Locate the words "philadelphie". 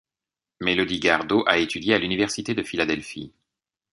2.63-3.31